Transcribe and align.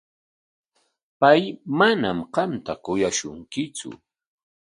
Pay 1.19 1.41
manam 1.79 2.19
qamta 2.33 2.73
kuyashunkitsu. 2.83 3.89